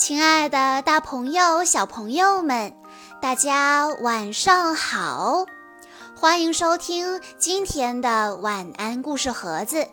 [0.00, 2.74] 亲爱的，大朋友、小朋友们，
[3.20, 5.44] 大家晚上好！
[6.16, 9.86] 欢迎收听今天的晚安故事盒子，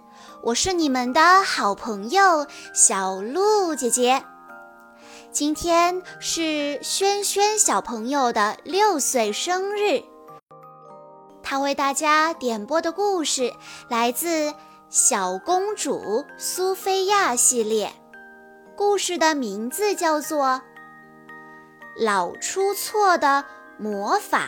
[0.44, 4.24] 我是你们的好朋友小鹿姐姐。
[5.34, 10.02] 今天是轩轩小朋友的六岁生日，
[11.44, 13.54] 他为大家点播的故事
[13.90, 14.52] 来自
[14.90, 17.92] 《小公主苏菲亚》系列。
[18.78, 20.46] 故事的名字叫做
[21.96, 23.44] 《老出错的
[23.80, 24.40] 魔法》。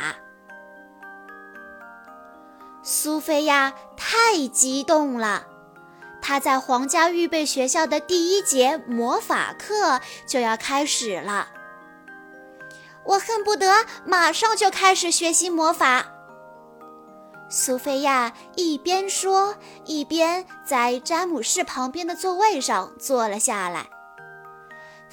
[2.84, 5.48] 苏菲亚太激动了，
[6.22, 11.48] 她在皇家预备学校的第一节魔法课就要开始了。
[13.06, 16.06] 我恨不得马上就开始学习魔法。
[17.50, 19.56] 苏菲亚一边说，
[19.86, 23.88] 一边在詹姆士旁边的座位上坐了下来。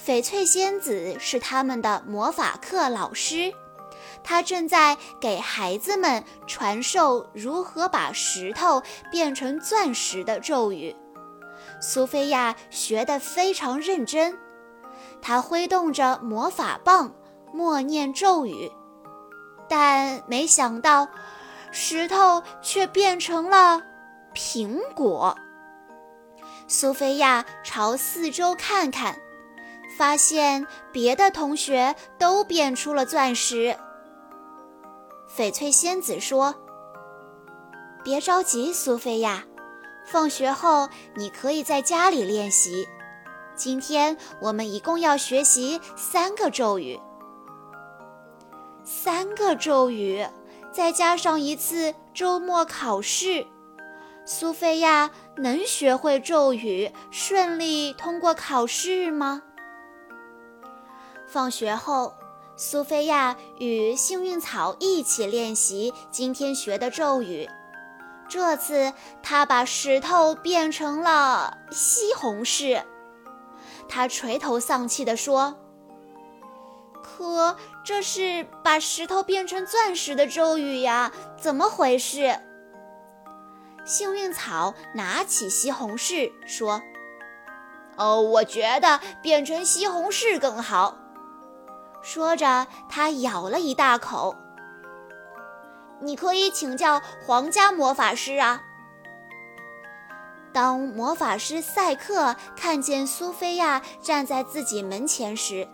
[0.05, 3.53] 翡翠仙子是他们的魔法课老师，
[4.23, 10.95] 她正在给孩子们传授如何把石头变成钻石的咒语。
[11.81, 14.39] 苏菲亚学得非常认真，
[15.21, 17.13] 她挥动着魔法棒，
[17.53, 18.71] 默念咒语，
[19.69, 21.09] 但没想到，
[21.73, 23.83] 石头却变成了
[24.35, 25.37] 苹果。
[26.69, 29.19] 苏菲亚朝四周看看。
[29.97, 33.77] 发现别的同学都变出了钻石。
[35.35, 36.55] 翡翠仙子说
[38.05, 39.45] ：“别着急，苏菲亚，
[40.07, 42.87] 放学后你可以在家里练习。
[43.55, 47.01] 今天我们一共要学习三个咒语，
[48.85, 50.27] 三个咒语，
[50.71, 53.47] 再加上一次周末考试，
[54.27, 59.43] 苏菲亚能学会咒语，顺利通过考试吗？”
[61.37, 62.15] 放学后，
[62.57, 67.47] 苏菲亚与幸运草一起练习今天学的咒语。
[68.27, 72.83] 这次，她把石头变成了西红柿。
[73.87, 75.59] 她垂头丧气地说
[77.05, 82.41] ：“可这是把石头变成钻石的咒语呀，怎么回事？”
[83.85, 86.81] 幸运草拿起西红柿说
[87.99, 90.97] ：“哦，我觉得变成西红柿更好。”
[92.07, 94.37] 说着，他咬了一大口。
[96.01, 98.63] 你可以请教皇家魔法师啊。
[100.53, 105.67] 当魔法师赛克看见苏菲亚站在自己门前时，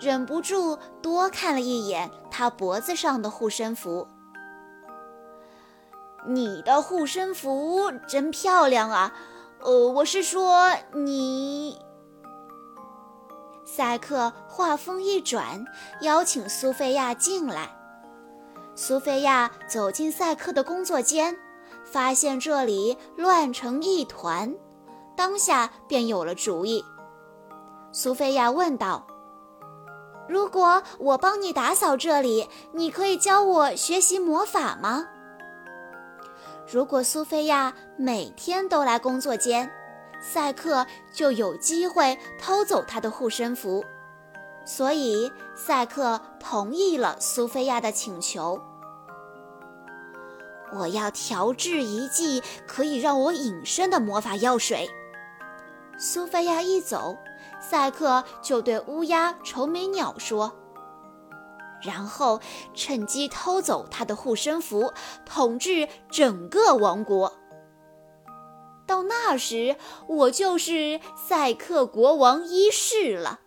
[0.00, 4.08] 忍不住多看了一眼她脖子上的护身符。
[6.26, 9.14] 你的护身符真漂亮啊！
[9.60, 11.78] 呃，我是说你。
[13.70, 15.62] 赛克话锋一转，
[16.00, 17.68] 邀请苏菲亚进来。
[18.74, 21.36] 苏菲亚走进赛克的工作间，
[21.84, 24.54] 发现这里乱成一团，
[25.14, 26.82] 当下便有了主意。
[27.92, 29.06] 苏菲亚问道
[30.26, 35.06] ：“如果我帮你打扫这里，你可以教我学习魔法吗？”
[36.66, 39.70] 如果苏菲亚每天都来工作间，
[40.20, 43.84] 赛克就有机会偷走他的护身符，
[44.64, 48.60] 所以赛克同意了苏菲亚的请求。
[50.74, 54.90] 我要调制一剂可以让我隐身的魔法药水。
[55.96, 57.16] 苏菲亚一走，
[57.60, 60.52] 赛克就对乌鸦愁眉鸟说
[61.82, 62.38] ：“然后
[62.74, 64.92] 趁机偷走他的护身符，
[65.24, 67.32] 统治整个王国。”
[68.88, 69.76] 到那时，
[70.06, 73.40] 我就是赛克国王一世了。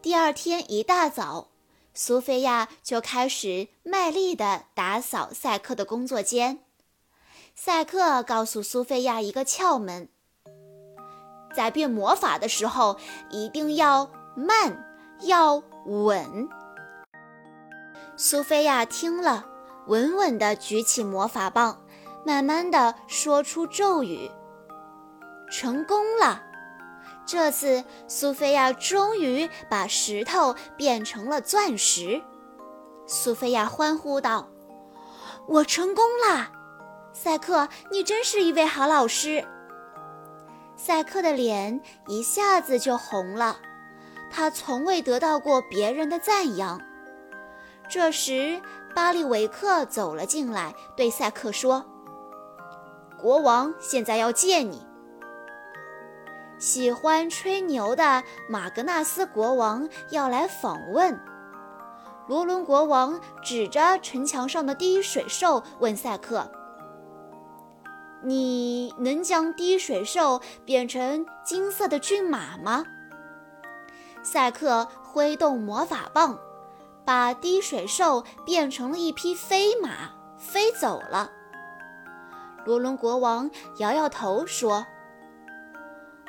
[0.00, 1.48] 第二天一大早，
[1.92, 6.60] 苏菲亚就开始卖力地打扫赛克的工作间。
[7.56, 10.08] 赛克告诉苏菲亚一个窍门：
[11.52, 12.96] 在变魔法的时候，
[13.30, 14.86] 一定要慢，
[15.22, 16.48] 要稳。
[18.16, 19.46] 苏菲亚听了，
[19.88, 21.84] 稳稳地举起魔法棒。
[22.24, 24.30] 慢慢的说出咒语，
[25.50, 26.42] 成功了。
[27.26, 32.22] 这次苏菲亚终于把石头变成了钻石。
[33.06, 34.48] 苏菲亚欢呼道
[35.48, 36.50] ：“我成功了！
[37.12, 39.46] 赛克，你真是一位好老师。”
[40.76, 43.56] 赛克的脸一下子就红了，
[44.30, 46.80] 他从未得到过别人的赞扬。
[47.90, 48.60] 这时，
[48.94, 51.84] 巴利维克走了进来，对赛克说。
[53.20, 54.86] 国王现在要见你。
[56.58, 61.20] 喜欢吹牛的马格纳斯国王要来访问。
[62.26, 66.50] 罗伦国王指着城墙上的滴水兽问赛克
[68.22, 72.84] ：“你能将滴水兽变成金色的骏马吗？”
[74.22, 76.38] 赛克挥动魔法棒，
[77.06, 81.30] 把滴水兽变成了一匹飞马，飞走了。
[82.68, 84.86] 罗伦国王摇摇头说：“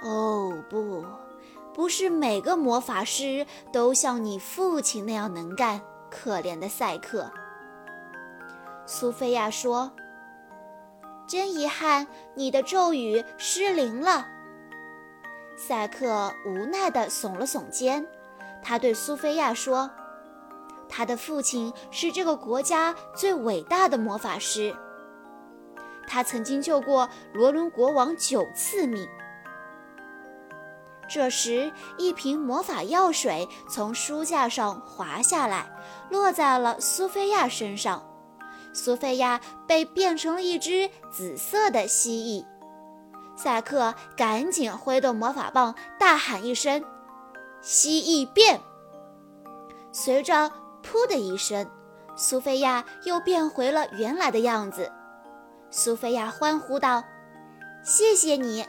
[0.02, 1.04] 哦，不，
[1.74, 5.82] 不是每个魔法师都像你父亲那样能干。
[6.10, 7.30] 可怜的赛克。”
[8.88, 9.92] 苏菲亚说
[11.28, 14.26] ：“真遗憾，你的咒语失灵了。”
[15.56, 18.08] 赛克无奈地耸了耸肩，
[18.64, 19.92] 他对苏菲亚说
[20.90, 24.74] ：“他的父亲是这个国家最伟大的魔法师。”
[26.10, 29.08] 他曾经救过罗伦国王九次命。
[31.08, 35.72] 这时，一瓶魔法药水从书架上滑下来，
[36.10, 38.04] 落在了苏菲亚身上。
[38.74, 42.46] 苏菲亚被变成了一只紫色的蜥蜴。
[43.36, 46.84] 赛克赶紧挥动魔法棒，大喊一声
[47.62, 48.62] ：“蜥蜴变！”
[49.92, 50.52] 随着
[50.84, 51.68] “噗”的一声，
[52.16, 54.92] 苏菲亚又变回了原来的样子。
[55.72, 57.04] 苏菲亚欢呼道
[57.84, 58.66] ：“谢谢你！”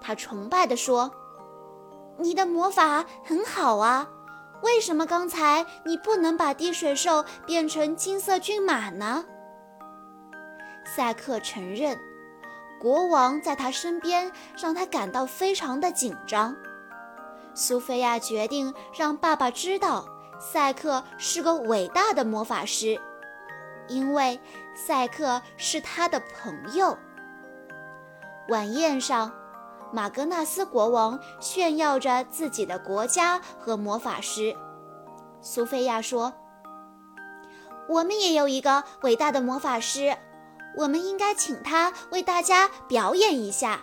[0.00, 1.10] 她崇拜地说
[2.18, 4.08] ：“你的魔法很好啊，
[4.62, 9.24] 为什么刚才你不能把滴水兽变成金色骏马呢？”
[10.84, 11.98] 赛克承认，
[12.78, 16.54] 国王在他身边让他感到非常的紧张。
[17.54, 20.06] 苏菲亚决定让爸爸知道，
[20.38, 23.00] 赛克是个伟大的魔法师。
[23.88, 24.40] 因为
[24.74, 26.96] 赛克是他的朋友。
[28.48, 29.32] 晚宴上，
[29.92, 34.56] 马格纳斯国王炫耀着自己的国家和魔法师。
[35.40, 36.34] 苏菲亚说
[37.88, 40.16] ：“我们也有一个伟大的魔法师，
[40.76, 43.80] 我们应该请他为大家表演一下。”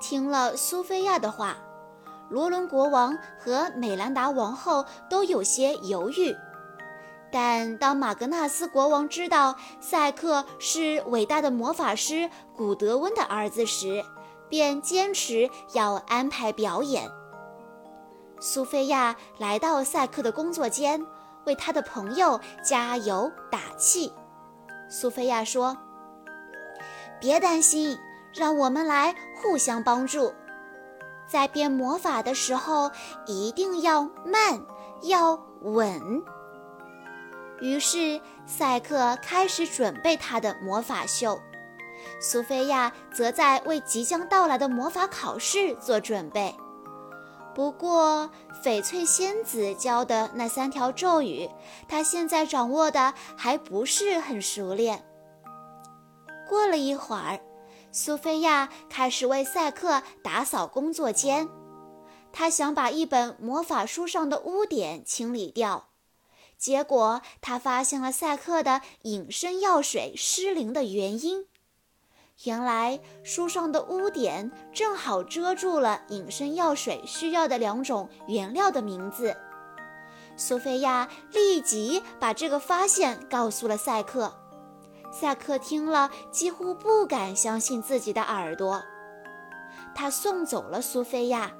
[0.00, 1.58] 听了苏菲亚的话，
[2.30, 6.34] 罗伦国王和美兰达王后都有些犹豫。
[7.32, 14.04] 但当马格纳斯国王知道赛克是伟大的魔法师古德温的儿子时，
[14.48, 17.08] 便坚持要安排表演。
[18.40, 21.06] 苏菲亚来到赛克的工作间，
[21.44, 24.12] 为他的朋友加油打气。
[24.88, 25.76] 苏菲亚说
[27.20, 27.96] ：“别担心，
[28.34, 30.32] 让我们来互相帮助。
[31.28, 32.90] 在变魔法的时候，
[33.26, 34.60] 一定要慢，
[35.02, 36.24] 要稳。”
[37.60, 41.40] 于是，赛克开始准备他的魔法秀，
[42.20, 46.54] 苏菲亚则在为即将到来的魔法考试做准备。
[47.54, 48.30] 不过，
[48.64, 51.50] 翡翠仙子教的那三条咒语，
[51.88, 55.04] 她现在掌握的还不是很熟练。
[56.48, 57.40] 过了一会儿，
[57.92, 61.48] 苏菲亚开始为赛克打扫工作间，
[62.32, 65.89] 她想把一本魔法书上的污点清理掉。
[66.60, 71.46] 结果，他发现了赛克的隐身药水失灵的原因。
[72.44, 79.34] 原来，书上的污点正好遮住了隐身药水需要的两种原料的名字。
[80.36, 84.30] 苏菲亚立即把这个发现告诉了赛克。
[85.10, 88.82] 赛克听了，几乎不敢相信自己的耳朵。
[89.94, 91.50] 他送走了苏菲亚。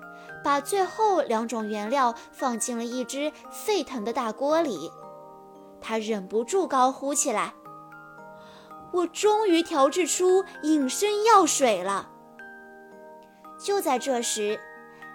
[0.43, 4.91] 把最后两种原料放进了一只沸腾的大锅里，
[5.81, 7.53] 他忍不住高呼起来
[8.93, 12.09] ：“我终于调制出隐身药水了！”
[13.63, 14.59] 就在这时，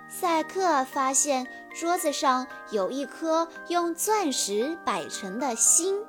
[0.08, 6.00] 赛克发现桌子上有一颗用钻石摆成的心，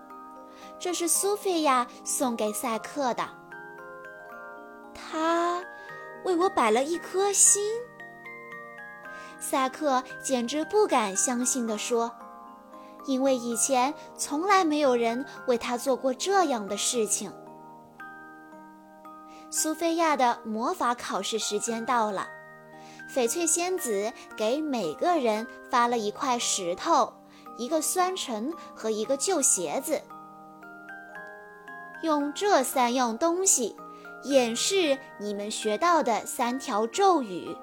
[0.78, 3.26] 这是苏菲亚送给赛克的。
[4.94, 5.64] 他
[6.24, 7.62] 为我摆了一颗心。
[9.48, 12.12] 赛克简直不敢相信地说
[13.06, 17.32] ：“因为以前从来没有人为他做过这样的事情。”
[19.48, 22.26] 苏菲亚的魔法考试时间到了，
[23.08, 27.12] 翡翠仙子给每个人发了一块石头、
[27.56, 30.02] 一个酸橙和一个旧鞋子，
[32.02, 33.76] 用这三样东西
[34.24, 37.56] 演示你们学到的三条咒语。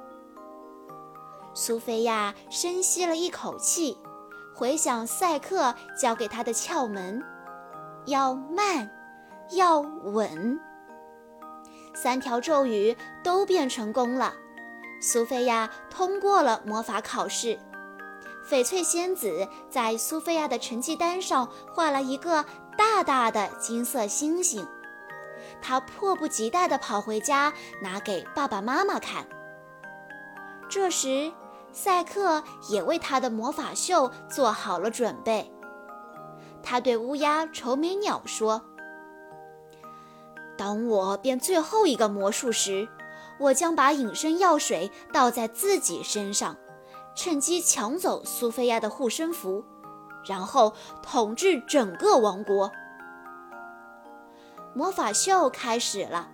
[1.53, 3.97] 苏菲亚深吸了一口气，
[4.55, 7.23] 回想赛克教给她的窍门：
[8.05, 8.89] 要慢，
[9.51, 10.59] 要稳。
[11.93, 14.33] 三条咒语都变成功了，
[14.99, 17.59] 苏菲亚通过了魔法考试。
[18.49, 22.43] 翡翠仙子在苏菲亚的成绩单上画了一个
[22.75, 24.67] 大大的金色星星，
[25.61, 29.27] 她迫不及待地跑回家拿给爸爸妈妈看。
[30.67, 31.31] 这时，
[31.73, 35.51] 赛克也为他的魔法秀做好了准备。
[36.61, 38.61] 他对乌鸦愁眉鸟说。
[40.55, 42.87] 当我变最后一个魔术时，
[43.39, 46.55] 我将把隐身药水倒在自己身上，
[47.15, 49.65] 趁机抢走苏菲亚的护身符，
[50.23, 52.71] 然后统治整个王国。
[54.75, 56.29] 魔法秀开始了。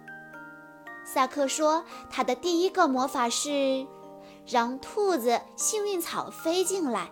[1.05, 3.87] 萨克说，他的第一个魔法是
[4.49, 7.11] 让兔子幸运草飞进来，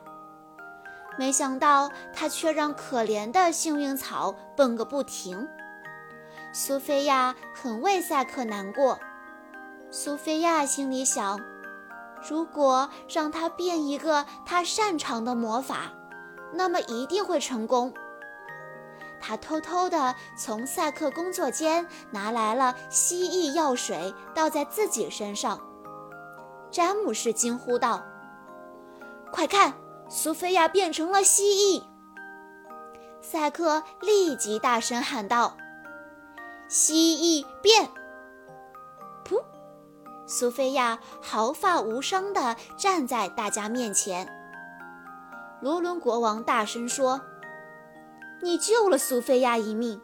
[1.20, 5.48] 没想到他却让可怜的幸运草蹦个不停。
[6.52, 8.98] 苏菲亚很为赛克难过。
[9.92, 11.40] 苏菲亚心里想：
[12.28, 15.92] 如果让他变一个他擅长的魔法，
[16.54, 17.94] 那么一定会成功。
[19.20, 25.67] 他偷偷地从赛克工作间拿来了蜥蜴药水，倒在自己身上。
[26.70, 28.04] 詹姆士惊呼道
[29.32, 29.74] ：“快看，
[30.10, 31.84] 苏菲亚变成了蜥蜴！”
[33.22, 35.56] 赛克立即大声喊道。
[36.70, 37.90] 蜥蜴变，
[39.26, 39.42] 噗！
[40.26, 44.28] 苏菲亚毫发无伤地站在大家面前。
[45.62, 47.22] 罗伦国王大声说
[48.44, 50.02] ：“你救了苏菲亚一命，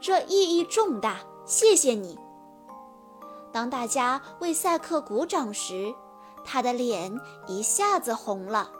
[0.00, 2.16] 这意义重大，谢谢你。”
[3.52, 5.92] 当大家为赛克鼓掌时，
[6.44, 8.70] 他的脸一下子红了。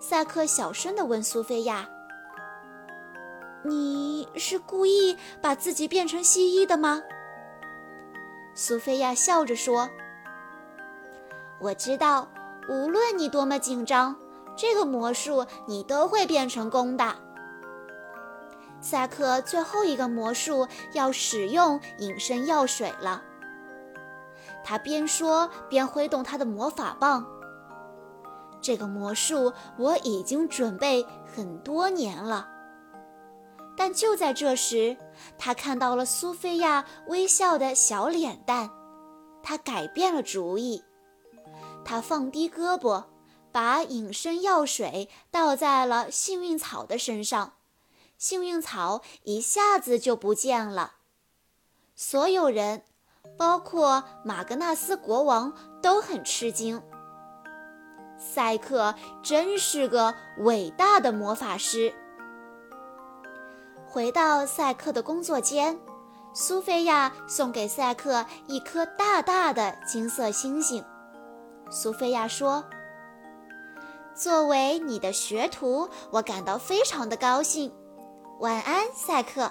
[0.00, 1.88] 赛克小声地问苏菲亚。
[3.64, 7.02] 你是故意把自己变成蜥蜴的吗？
[8.54, 9.88] 苏菲亚笑着说
[11.60, 12.28] ：“我知道，
[12.68, 14.14] 无论你多么紧张，
[14.54, 17.14] 这个魔术你都会变成功的。”
[18.82, 23.22] 萨克最后一个魔术要使用隐身药水了。
[24.64, 27.24] 他边说边挥动他的魔法棒。
[28.60, 32.48] 这个魔术我已经准备很多年了。
[33.76, 34.96] 但就在这时，
[35.36, 38.70] 他看到了苏菲亚微笑的小脸蛋，
[39.42, 40.82] 他改变了主意。
[41.84, 43.04] 他放低胳膊，
[43.52, 47.54] 把隐身药水倒在了幸运草的身上，
[48.16, 50.94] 幸运草一下子就不见了。
[51.94, 52.84] 所有人，
[53.36, 55.52] 包括马格纳斯国王，
[55.82, 56.80] 都很吃惊。
[58.16, 61.92] 赛克真是个伟大的魔法师。
[63.86, 65.78] 回到赛克的工作间，
[66.32, 70.84] 苏菲亚送给赛克一颗大大的金色星星。
[71.70, 72.64] 苏菲亚说
[74.14, 77.72] ：“作为你的学徒，我感到非常的高兴。
[78.40, 79.50] 晚安，赛克。”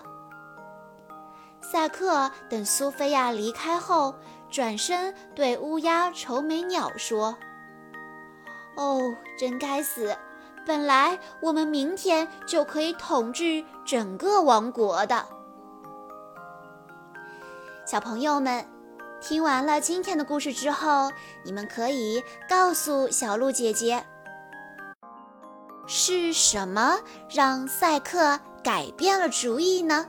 [1.74, 4.14] 赛克等苏菲亚离开后，
[4.52, 7.36] 转身对乌鸦愁眉鸟说
[8.78, 9.02] ：“哦，
[9.40, 10.16] 真该死。”
[10.68, 15.26] 本来我们明天就可以统治整个王国的。
[17.88, 18.64] 小朋友们，
[19.20, 21.12] 听完了今天的故事之后，
[21.44, 24.06] 你们可以告诉小鹿姐姐，
[25.88, 27.00] 是什么
[27.32, 30.06] 让赛克改变了主意呢？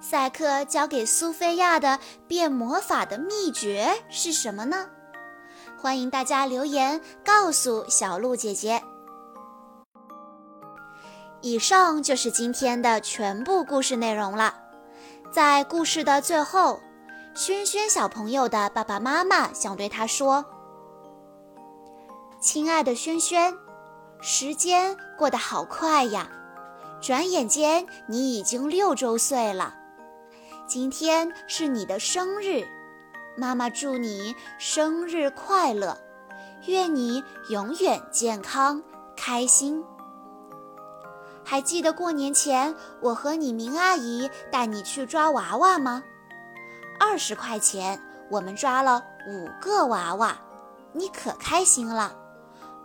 [0.00, 4.88] 赛克教给苏菲亚的变魔法的秘诀是什么呢？
[5.80, 8.82] 欢迎大家留言告诉小鹿姐姐。
[11.40, 14.54] 以上就是今天的全部故事内容了。
[15.32, 16.78] 在故事的最后，
[17.34, 20.44] 轩轩小朋友的爸爸妈妈想对他说
[22.40, 23.56] ：“亲爱的轩轩，
[24.20, 26.28] 时间过得好快呀，
[27.02, 29.74] 转眼间你已经六周岁了。
[30.68, 32.64] 今天是你的生日，
[33.36, 35.98] 妈妈祝你生日快乐，
[36.66, 38.80] 愿你永远健康
[39.16, 39.84] 开心。”
[41.44, 46.04] 还记得过年前我和你明阿姨带你去抓娃娃吗？
[47.00, 50.38] 二十块钱，我们抓了五个娃娃，
[50.92, 52.14] 你可开心了，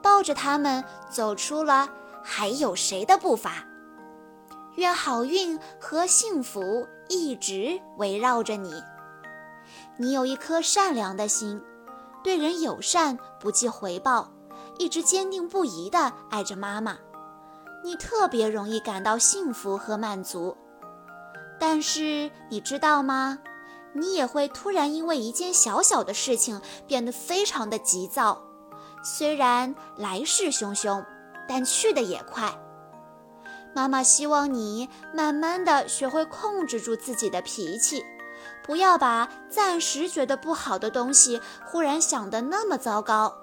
[0.02, 1.88] 抱着他们走出了
[2.24, 3.64] 还有谁的步伐？
[4.78, 8.72] 愿好运和幸福一直围绕着你。
[9.98, 11.62] 你有一颗善良的心，
[12.24, 14.32] 对人友善，不计回报，
[14.78, 16.98] 一直坚定不移地爱着妈妈。
[17.84, 20.56] 你特别容易感到幸福和满足，
[21.60, 23.40] 但是你知道吗？
[23.94, 28.44] 你也会突然因为一件小小的事情变得非常的急躁。
[29.04, 31.04] 虽然来势汹汹，
[31.48, 32.54] 但去的也快。
[33.76, 38.04] 妈妈希望你慢慢的学会控制住自己的脾气，
[38.64, 43.34] 不要把暂时觉得不好的东西忽然想得那么糟糕。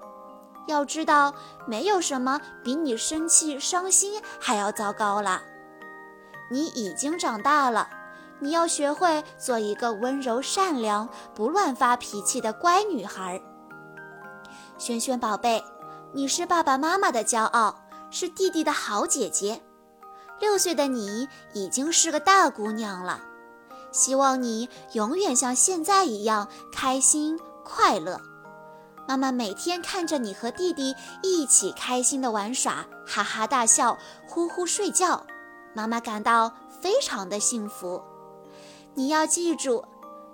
[0.67, 1.35] 要知道，
[1.67, 5.43] 没有什么比你生气、伤心还要糟糕了。
[6.51, 7.89] 你已经长大了，
[8.41, 13.41] 你要学会做一个温柔、善良、不乱发脾气的乖女孩。
[14.79, 15.63] 萱萱宝贝，
[16.13, 19.63] 你是爸爸妈妈的骄傲，是弟弟的好姐姐。
[20.45, 23.19] 六岁的你已经是个大姑娘了，
[23.91, 28.21] 希望你永远像现在一样开心快乐。
[29.09, 33.97] 妈妈每天看着你和弟弟一起开心的玩耍，哈哈大笑，
[34.29, 35.25] 呼呼睡觉，
[35.75, 38.03] 妈妈感到非常的幸福。
[38.93, 39.83] 你要记住，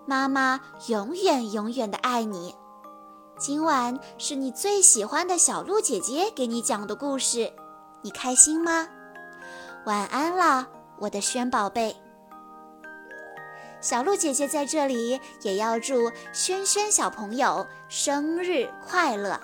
[0.06, 2.52] 妈妈永远永远的爱你。
[3.38, 7.52] 今晚是你最喜欢的小鹿姐姐给你讲的故事，
[8.02, 8.88] 你开心吗？
[9.90, 10.68] 晚安啦，
[11.00, 11.96] 我的轩宝贝。
[13.80, 19.40] 小鹿姐姐在这里也要祝轩轩小朋友生日快乐。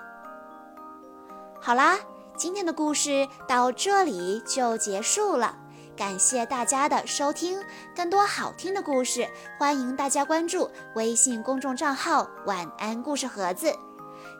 [1.61, 1.99] 好啦，
[2.37, 5.59] 今天的故事到这里就结束了，
[5.97, 7.61] 感谢大家的收听。
[7.93, 13.75] 更多好听的故事，欢迎大家关注微信公众账号“晚安故事盒子”。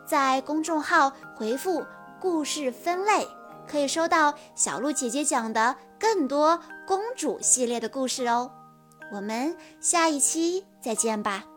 [0.07, 1.85] 在公众号回复
[2.23, 3.27] “故事分类”，
[3.69, 8.51] 可以收到小鹿姐姐讲的更多公主系列的故事哦。
[9.13, 11.56] 我们下一期再见吧。